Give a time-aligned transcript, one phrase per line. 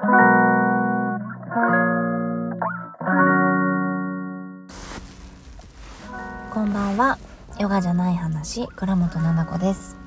[0.00, 0.06] こ
[6.64, 7.18] んばんは。
[7.58, 9.98] ヨガじゃない話倉本々子です。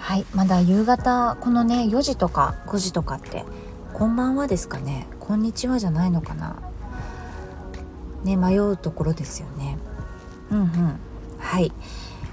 [0.00, 3.44] はいまだ夕方このね4時とか5時とかって
[3.94, 5.06] こんばんはですかね。
[5.20, 6.56] こんにちはじゃないのかな。
[8.24, 9.78] ね迷うところですよね。
[10.50, 10.98] うんうん。
[11.38, 11.70] はい。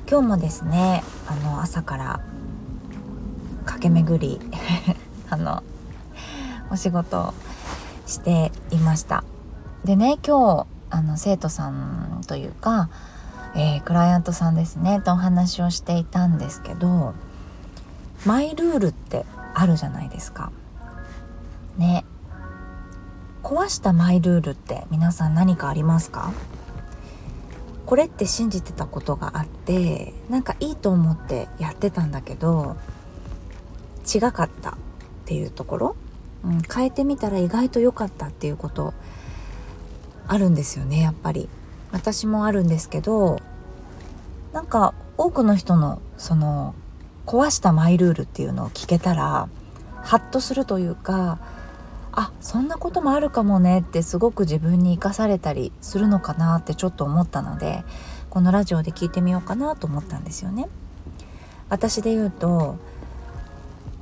[0.09, 2.21] 今日もですねあの朝から
[3.65, 4.41] 駆け巡り
[5.29, 5.61] あの
[6.71, 7.33] お仕事
[8.07, 9.23] していました。
[9.83, 12.89] でね今日あの生徒さんというか、
[13.55, 17.13] えー、クライアントさんですねとお話をしていたんですけど
[18.25, 20.51] マイルールってあるじゃないですか。
[21.77, 22.05] ね
[23.43, 26.33] 壊したマイルールって皆さん何かありますか？
[27.85, 32.75] これって信じてたことがあってなんかいいと思ってやってたんだけど
[34.11, 34.73] 違かったっ
[35.25, 35.95] ていうところ、
[36.45, 38.93] うん、変えてみたら意外と良かったっていうこと
[40.27, 41.49] あるんですよねやっぱり
[41.91, 43.39] 私もあるんですけど
[44.53, 46.75] なんか多くの人のその
[47.25, 49.49] 壊したマイルールっていうのを聞けたら
[50.03, 51.39] ハッとするというか
[52.11, 57.83] あそんなこともあるかもねってすごく自分に生かされたりするのかなってちょっと思ったので
[58.29, 60.67] このラジオで聞いてみようかなと思ったんですよね。
[61.69, 62.77] 私で言うと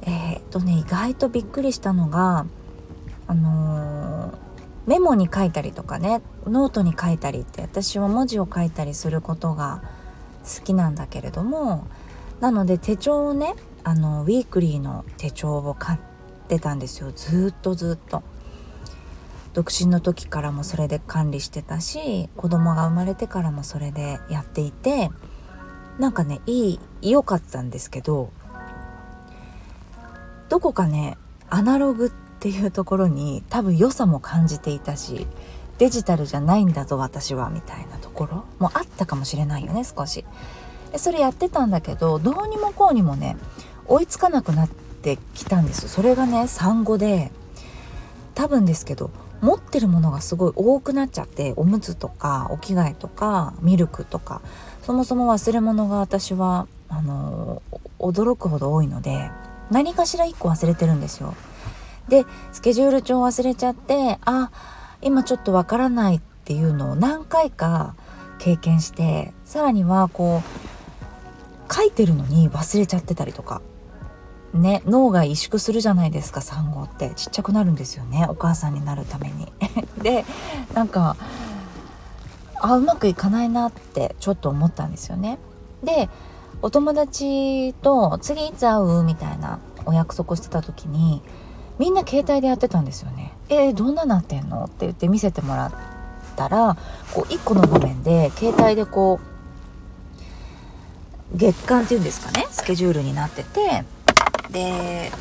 [0.05, 2.45] えー、っとね意外とびっくりしたのが
[3.27, 4.35] あのー、
[4.87, 9.81] メモに書いたりとかねノートに書いたりって私は文字を書いたりすることが
[10.43, 11.87] 好きなんだけれども
[12.41, 15.99] なので手帳をねあのウィークリーの手帳を買っ
[16.47, 18.23] てたんですよずっとずっと。
[19.53, 25.11] 独身の時からもそれで管理してたし子供が生まれてからもそれでやっていて
[25.99, 28.31] なんかねいい良かったんですけど
[30.53, 31.17] どこかね
[31.49, 32.09] アナログっ
[32.39, 35.25] ていうところに多分良さも感じていたし
[35.79, 38.45] デジタルじゃないんだぞ私はみたいなところ。
[38.59, 40.23] もあったかもしれないよね少し。
[40.91, 43.35] でそれやってたんだけどどうにもこうにもね
[43.87, 45.89] 追いつかなくなってきたんです。
[45.89, 47.31] それがね産後で
[48.35, 49.09] 多分ですけど
[49.41, 54.43] 持ってるものがすごい多くなっちゃっておむつとかお着替えとかミルクとか
[54.83, 57.63] そもそも忘れ物が私はあの
[57.97, 59.31] 驚くほど多いので
[59.73, 61.35] 何かしら1個忘れてるんですよ。
[62.07, 64.51] でスケジュール帳忘れちゃってあ
[65.01, 67.95] 今ちょっとわからないっていうのを何回か
[68.39, 70.41] 経験してさらにはこ
[71.69, 73.61] う書いてるのに忘れちゃってたりとか
[74.53, 79.51] ね脳が萎縮するじゃないですか産後ってちっちゃくなるんですよねお母さんになるために。
[80.03, 80.25] で
[80.73, 81.15] なんか
[82.59, 85.39] あうまくいかないなってちょっと思ったんですよね。
[85.83, 86.09] で
[86.63, 91.21] お友達と次いつ会うみたいなお約束してた時に
[91.77, 93.33] みんな携帯でやってたんですよね。
[93.49, 94.63] えー、どんななってんの？
[94.63, 95.73] って言って見せてもらっ
[96.37, 96.77] たら
[97.13, 99.19] こう1個の画面で携帯でこ
[101.33, 102.47] う月間っていうんですかね？
[102.49, 103.83] スケジュールになってて
[104.49, 105.11] で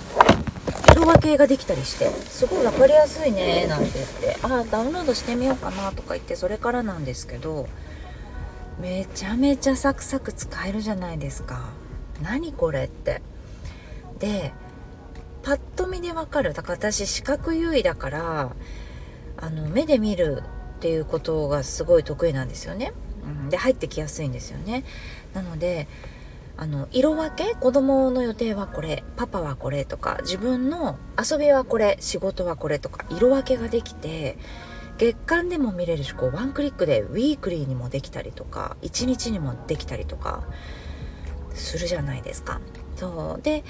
[0.93, 7.67] 色分けができたりしてすごい分かりやすいねなんて言ってああダウンロードしてみようかなとか言ってそれからなんですけど
[8.83, 11.71] めちゃめちゃサクサク使えるじゃないですか。
[12.21, 13.23] 何これって。
[14.19, 14.53] で
[15.45, 16.53] パッと見でわかる。
[16.53, 18.57] だから私視覚優位だから
[19.37, 20.43] あの目で見る
[20.79, 22.93] っていうことがすごい得意なんですよね、
[23.25, 24.83] うん、で入ってきやすいんですよね。
[25.33, 25.87] なので
[26.57, 27.55] あの色分け？
[27.55, 34.37] 子供の予定はこれパパはこれとか自分の遊びはこれ仕事はこれとか色分けができて
[34.99, 40.45] 月間でも見れるしこうワンクリックでウィークリーにもできたりとか1日にもできたりとか
[41.55, 42.61] するじゃないですか。
[42.97, 43.65] そうで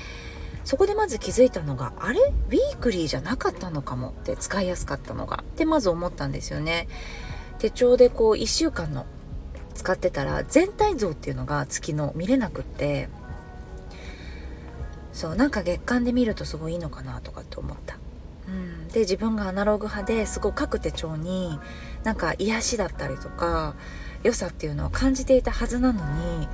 [0.65, 2.21] そこでまず気づいたのがあれ？
[2.21, 6.87] ウィークリーじゃなかったのかもって使いやすかったのがってまず思ったんですよね。
[7.59, 9.06] 手帳でこう1週間の
[9.75, 13.09] 使ってたら全体像っていうのが月の見れなくって
[15.12, 17.99] そうなんか月間で見るとすごいいいのかなとかって思った
[18.48, 21.59] うん、で自分がアナログ派ですごい書く手帳に
[22.03, 23.74] なんか癒しだったりとか
[24.22, 26.04] 良さっていうのを感じていたはずなの
[26.41, 26.48] に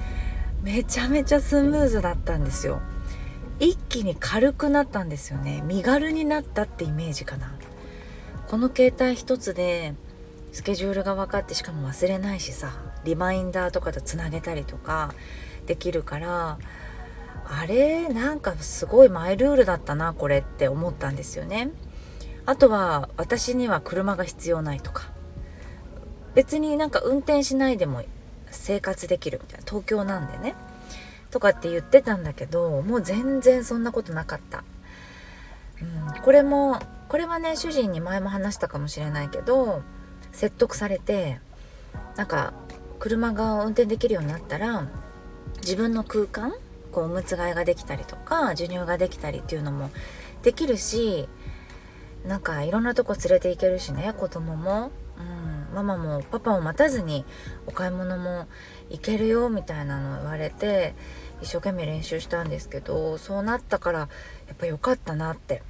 [0.62, 2.80] めちゃめちゃスムーズだったんですよ。
[3.60, 5.62] 一気に軽くなったんですよね。
[5.66, 7.54] 身軽になったってイメージかな。
[8.48, 9.94] この携帯一つで
[10.52, 12.72] スケジュールが分かってしかも忘れないしさ
[13.04, 15.14] リマインダーとかとつなげたりとか
[15.66, 16.58] できるから
[17.50, 21.70] あれなんかすごいマイルールだったなこれって思ったんですよね。
[22.46, 25.10] あとは私には車が必要ないとか。
[26.34, 28.04] 別になんか運転しないでも
[28.50, 29.64] 生活できるみたいな。
[29.66, 30.54] 東京なんでね。
[31.30, 34.64] とかって言ってたんだけどもう全然そんなことなかった、
[36.14, 39.82] うん、これもこれはね主人に前も話したかもしれないけど
[40.32, 41.38] 説得されて
[42.16, 42.52] なんか
[42.98, 44.88] 車が運転できるようになったら
[45.60, 46.54] 自分の空間
[46.98, 49.90] こうおむつ替えができたりとか授乳ができたりっていうのも
[50.42, 51.28] できるし
[52.26, 57.24] なんかいろんなとこ連れて行けるしね子供も、うん、ママもパパを待たずに
[57.68, 58.48] お買い物も
[58.90, 60.96] 行けるよみたいなの言われて
[61.40, 64.06] 一生懸命練習したんですけどそうなったからや
[64.54, 65.62] っぱ良かったなって。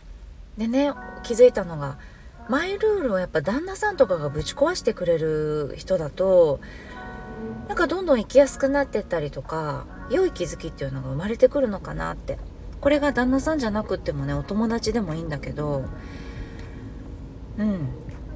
[0.56, 0.92] でね
[1.22, 1.98] 気づいたのが
[2.48, 6.58] マイルールをやっぱ旦那さんとかがぶち壊してくれる人だと
[7.68, 12.38] なんかどんどん生きやすくなってったりとか良い気づきっていうのが生まれてくるのかなって。
[12.80, 15.84] これが旦那さんじゃなくってもねお友達でもいいんだけど
[17.58, 17.88] うん。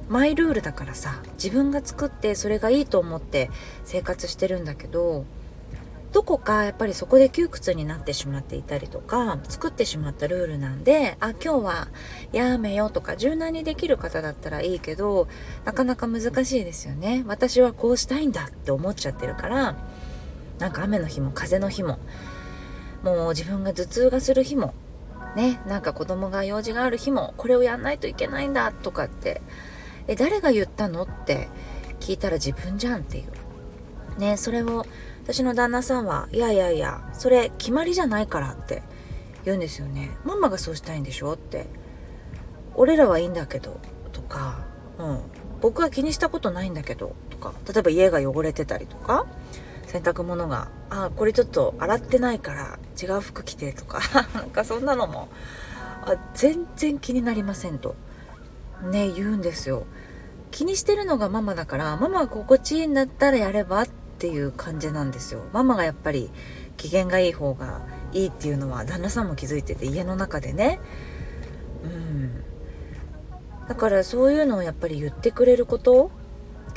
[0.09, 3.49] マイルールだからさ自分が作ってそれがいいと思って
[3.85, 5.25] 生活してるんだけど
[6.13, 11.87] どこかやっぱりそこで窮屈になってしまっていたりとか作ってしまったルールなんであ今日は
[12.31, 15.27] やめようとか柔軟にできる方だったらいいけど
[15.65, 17.23] なかなか難しいですよね。
[17.25, 19.75] 私はこうしたいんだって思っちゃってるから
[20.59, 21.97] なんか雨の日も風の日も
[23.03, 24.75] もう自分が頭痛がする日も
[25.35, 29.41] ねなんか子供が用事がある日もこれをやんないといけないんだとかって
[30.07, 31.49] え誰が言ったのって
[31.99, 34.19] 聞いたら自分じゃんっていう。
[34.19, 34.85] ねそれを
[35.23, 38.83] 私の旦那さんはいやいやいやそれ決まりじゃないからって
[39.45, 40.11] 言うんですよね。
[40.25, 41.67] ママがそうしたいんでしょって。
[42.75, 43.79] 俺らはいいんだけど
[44.11, 44.65] とか、
[44.97, 45.19] うん、
[45.61, 47.53] 僕は気にしたことないんだけどとか。
[47.71, 49.25] 例えば家が汚れてたりとか
[49.87, 53.99] 洗濯物があこれちょっと洗ってないから違う服着てとか
[54.33, 55.29] なんかそんなのも
[56.05, 57.95] あ全然気になりませんと。
[58.91, 59.85] ね言うんですよ。
[60.51, 63.87] 気にしてるのがママだからママが心地いいんだったらやればっ
[64.23, 65.41] っていう感じなんですよ。
[65.51, 66.31] ママがやっぱり
[66.77, 67.81] 機嫌がいい方が
[68.13, 70.79] いいっていうのは旦那さんも気づいてて家の中でね。
[71.83, 72.41] うん。
[73.67, 76.09] だからそういうのをやっぱり言ってくれること。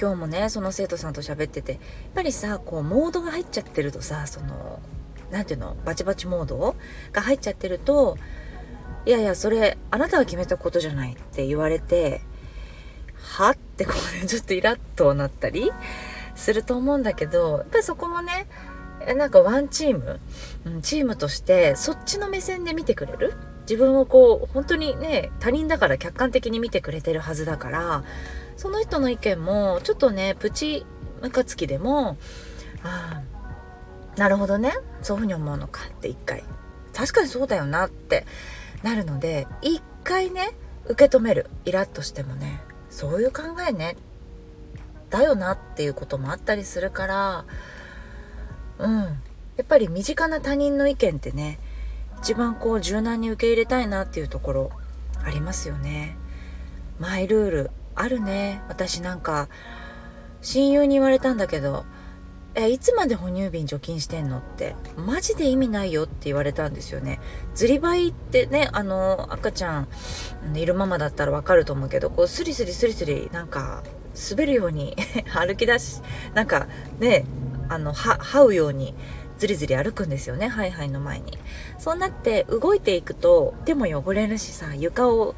[0.00, 1.74] 今日もねその生徒さんと喋ってて。
[1.74, 1.80] やっ
[2.16, 4.80] ぱりさこうモードが入っちゃってるとさその
[5.30, 6.74] 何ていうのバチバチモード？
[7.12, 8.16] が入っちゃってると
[9.04, 12.22] いやいやそれあなたが決めたことじゃないって言われて
[13.38, 13.50] は？
[13.50, 15.70] ってこうねちょっとイラッとなったり。
[16.36, 18.46] すると思うんだけどやっぱりそこもね
[19.16, 20.20] なんかワンチーム、
[20.64, 23.34] うん、チームとしてそっちの目線で見てくれる？
[23.68, 28.04] 自分をこう本当にね他人だから客観的に見てくれてるはずだから
[28.56, 30.86] その人の意見もちょっとねプチ
[31.20, 32.16] ムカつきでも
[32.84, 33.22] あ
[34.16, 34.72] あなるほどね
[35.02, 36.44] そういうふうに思うのかって一回
[36.94, 38.24] 確かにそうだよなって
[38.82, 40.52] なるので一回ね
[40.86, 43.96] 受け止めるイラッとしてもねそういう考えね
[45.10, 47.44] だよなっていうこともあったりするから
[48.78, 49.18] うん。
[49.56, 51.58] やっぱり身近な他人の意見ってね
[52.20, 54.70] 一番こう柔軟に受け入れたいなっていうところ
[55.24, 56.18] ありますよね。
[56.98, 58.60] マイルールあるね。
[58.68, 59.48] 私なんか
[60.42, 61.86] 親友に言われたんだけど
[62.54, 64.38] えいつまで哺乳瓶除菌してんの？
[64.38, 67.18] ってマジで意味ないよって言われたんですよね。
[67.54, 69.88] ずりばいってねあの赤ちゃん
[70.54, 73.82] いるママだったらわかると思うけどこうスリスリスリスリなんか
[74.30, 74.96] 滑るように
[75.34, 76.00] 歩き出し
[76.34, 76.66] なんか
[76.98, 77.24] ね
[77.68, 78.94] あの這うように
[79.38, 81.38] ずりずり歩くんですよねハイハイの前に。
[81.78, 85.34] そうなって動いていくと手も汚れるしさ床を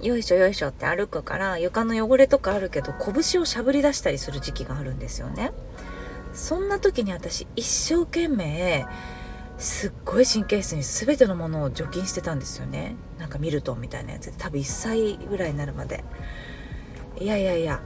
[0.00, 5.52] よいしょよいしょって歩くから床の汚れとかあるけど拳をしゃぶり出したりする時期があるんですよね。
[6.32, 8.86] そんな時に私一生懸命
[9.58, 12.94] すっごい神経質に全てのものを除菌してたんですよね。
[13.18, 14.34] なんかミルトンみたいなやつで。
[14.36, 16.04] 多分1歳ぐらいになるまで。
[17.18, 17.80] いやいやいや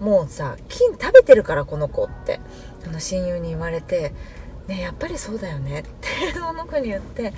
[0.00, 2.40] もうさ金食べてるからこの子って
[2.86, 4.12] あの親友に言われて
[4.66, 7.32] ねやっぱりそうだよねって その子に言って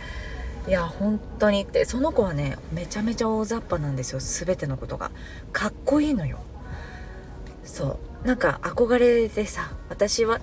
[0.66, 5.10] いや本当にってその子はねめちゃめちゃ大雑把なんですよ全てのことが。
[5.52, 6.38] かっこいいのよ。
[7.64, 8.26] そう。
[8.26, 10.40] なんか憧れでさ私は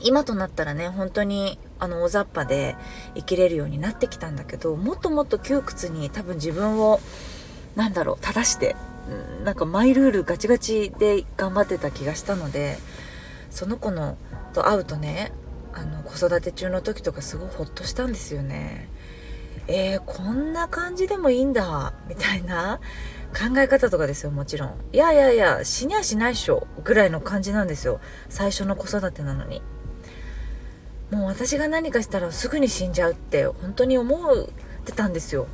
[0.00, 2.76] 今となったらね本当にあの大雑把で
[3.14, 7.00] 生きれるようになってきたんだけどもっともっと窮屈に多分自分を
[7.76, 8.74] なんだろう正して
[9.44, 12.78] なんかマイルールガチガチで頑張ってた気がしたので
[13.50, 14.16] その子の
[14.52, 15.32] と会うとね
[15.72, 18.88] あの子育て中の時とかすごいホッとしたんですよね。
[19.68, 22.80] えー、こんな感じでもいいんだみたいな
[23.30, 24.74] 考え方とかですよもちろん。
[24.92, 28.00] いやいやいや死にゃしないっしょぐらいの感じなんですよ。
[28.28, 29.62] 最初の子育てなのに。
[31.10, 34.46] もう私が何かしたらすぐに死んじゃうって本当に思っ
[34.84, 35.46] てたんですよ。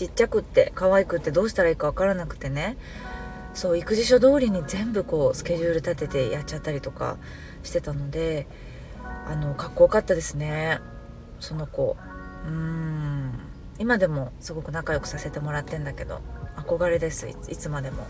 [0.00, 2.78] ちっちゃくって可愛くってどうしたらいいか分からなくてね。
[3.52, 7.18] そう育児書通りに全部こうスケジュール立ててやっちゃったりとか
[7.64, 8.46] してたので
[9.26, 10.78] あのかっこよかったですね。
[11.38, 11.98] その子。
[12.46, 13.40] うん。
[13.78, 16.22] 今でもすごく仲良くさせてもらってんだけど
[16.56, 17.28] 憧れです。
[17.28, 18.06] いつまでも。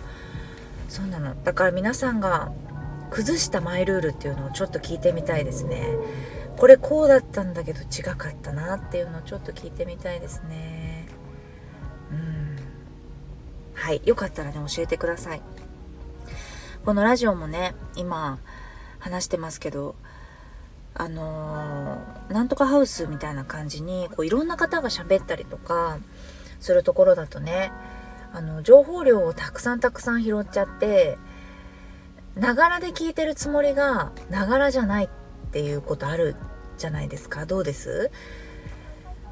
[0.88, 1.34] そうなの。
[1.42, 2.52] だから皆さんが
[3.10, 5.88] 崩したマイルールっていうのをちょっと聞いてみたいですね。
[6.56, 10.79] これこうだったんだけど違かったなっていうのをちょっと聞いてみたいですね。
[13.90, 15.42] はいよかったらね教えてください。
[16.84, 18.38] このラジオもね今
[19.00, 19.96] 話してますけど
[20.94, 25.98] あのー、なんとかハウスみたいな感じにこういろんな方が喋ったりとか
[26.60, 27.72] するところだとね
[28.32, 31.18] あの情報量をたくさんたくさん拾っちゃって
[32.36, 35.08] ながらで聞いてるつもりがながらじゃないっ
[35.50, 36.36] ていうことある
[36.78, 37.44] じゃないですか。
[37.44, 38.12] どうです？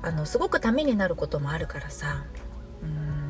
[0.03, 2.25] あのすごくためになることもあるからさ。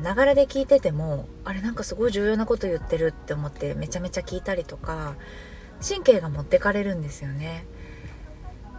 [0.01, 5.15] ながらで聞いててもあれなんかすごい重要なこと言ってるって思ってめちゃめちゃ聞いたりとか
[5.85, 7.65] 神経が持ってかれるんですよね。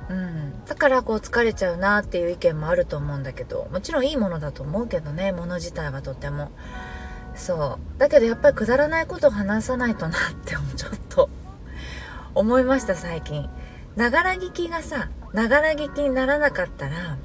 [0.09, 6.51] うん、だからこう疲れちゃうなっていう意見もあると思うんだけどもちろんいいものだと思うけどねもの自体はとても。
[7.37, 7.99] そう。
[7.99, 11.31] だけどやっぱりくだらないことを話さないとなってちょっと。
[12.35, 13.49] 思いました最近。
[13.97, 17.19] ながら聞きがさながら聞きにならなかったら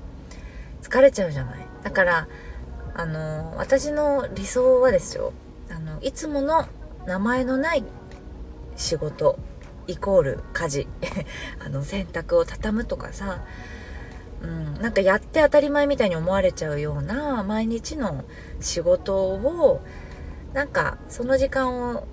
[0.81, 1.65] 疲れちゃうじゃない。
[1.83, 2.27] だから
[2.97, 5.33] あの私の理想はですよ
[5.69, 6.65] あのいつもの
[7.05, 7.83] 名前のない
[8.77, 9.37] 仕事
[9.87, 10.87] イコール家事
[11.59, 13.43] あの洗濯を畳むとかさ、
[14.41, 18.23] うん、なんかやって当たり前みたいに思われちゃうような毎日の
[18.61, 19.81] 仕事を
[20.53, 22.07] なんかその時間を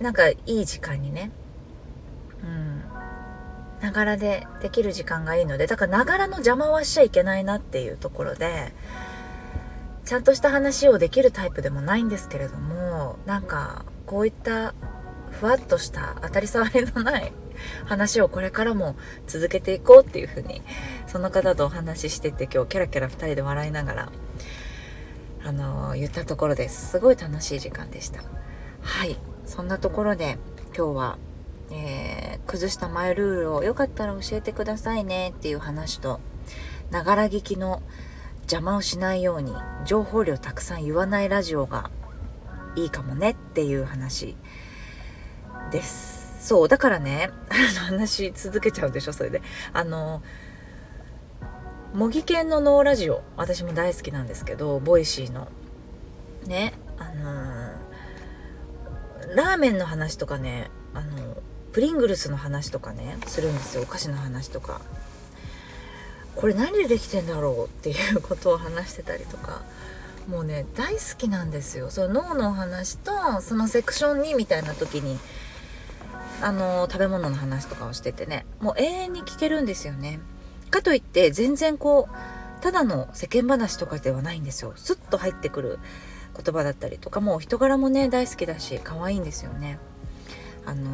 [0.00, 1.32] なんかいい時間にね
[2.42, 2.84] うん
[3.80, 8.72] ながらでできる時間がいいのでだからながらの邪魔はしちゃいけないなっていうところで
[10.04, 14.74] ちゃんとした話をできるタイプでもないんですけれどもなんかこういった
[15.30, 17.32] ふわっとした当たり障りのない
[17.86, 20.62] 話をこれからも続けていこうっていうふうに
[21.06, 24.12] その方とお話ししてて今日キャラキャラ2人で笑いながら
[25.44, 26.90] あの、言ったところです。
[26.90, 28.22] すごい楽しい時間でした。
[28.80, 29.16] はい。
[29.44, 30.38] そんなところで
[30.76, 31.18] 今日は、
[31.70, 36.20] えー、崩したマイルールをよかったら教えてくださいねっていう話と
[36.90, 37.82] ながら聞きの
[38.42, 41.90] 邪魔をしないように情報量たくさん言わないラジオが
[42.76, 44.36] いいかもねっていう話
[45.70, 46.22] です。
[46.46, 49.42] そうだからね あの話続けちゃうでしょそれで。
[49.72, 50.22] あの
[51.94, 55.48] もぎけんの脳ラジオ私も大好きなんですけど Voicy の。
[56.46, 61.36] ねあのー、ラーメンの話とかねあの
[61.72, 63.82] プリングルスの話とかねするんですよ。
[63.82, 64.80] お菓子の話とか。
[66.36, 69.62] これ何でできてんだろうっていうことを話してたりとか。
[70.28, 71.90] もうね大好きなんですよ。
[71.90, 75.18] その脳のお話とそのセクション2みたいな時に
[76.40, 78.46] あの食べ物の話とかをしててね。
[78.60, 80.20] もう永遠に聞けるんですよね。
[80.70, 84.74] かといって全然こうただの世間話とかではないんですよ。
[84.76, 85.80] スッと入ってくる
[86.36, 89.80] 言葉だったりとかもう人柄もね大好きだし可愛いんですよね。
[90.64, 90.90] あの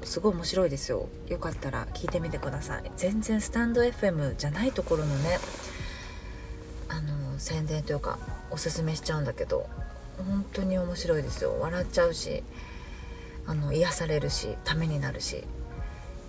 [0.00, 1.08] ー、すごい面白いですよ。
[1.28, 2.90] よかったら聞いてみてください。
[2.96, 5.38] 全然スタンド FM じゃないところのね
[6.88, 8.18] あのー、宣伝というか
[8.50, 9.68] おすすめしちゃうんだけど
[10.16, 11.56] 本当に面白いですよ。
[11.60, 12.42] 笑っちゃうし
[13.46, 15.44] あの癒されるしためになるし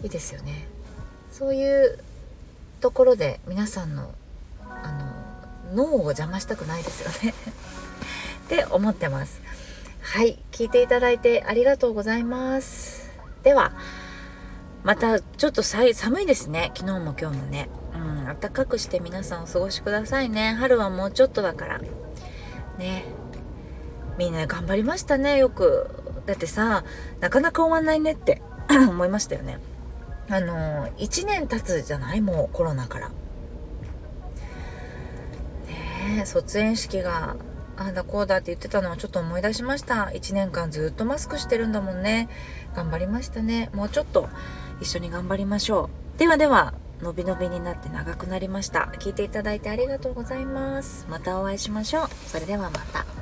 [0.03, 0.67] いいですよね。
[1.31, 1.99] そういう
[2.81, 4.13] ところで皆さんの
[4.61, 4.91] あ
[5.73, 7.33] の脳を邪魔したくないですよね。
[8.45, 9.41] って思ってます。
[10.11, 13.11] はい聞いていただいてありがとうございます。
[13.43, 13.73] では
[14.83, 15.91] またちょっと寒
[16.23, 16.71] いですね。
[16.75, 17.69] 昨日も今日もね。
[17.93, 20.53] うん暖かくして皆さんお過ごしくださいね。
[20.53, 21.79] 春はもうちょっとだから。
[22.79, 23.05] ね。
[24.17, 25.91] みんな頑張りましたねよく。
[26.25, 26.83] だってさ
[27.19, 28.41] なかなか終わんないねって。
[28.67, 29.59] 思いましたよね。
[30.27, 32.21] あの1年経つじゃない？
[32.21, 33.09] もうコロナから。
[35.67, 37.35] ね卒園式が
[37.79, 40.11] あだこうだって言ってたのをちょっと思い出しました。
[40.13, 42.27] 1年間ずっとマスクしてるんだもんね。
[42.75, 43.69] 頑張りましたね。
[43.73, 44.27] もうちょっと
[44.81, 46.19] 一緒に頑張りましょう。
[46.19, 48.91] ではではのびのびになって長くなりました。
[48.99, 51.05] 聞いていただいてありがとうございます。
[51.09, 52.09] またお会いしましょう。
[52.27, 53.18] それではまた。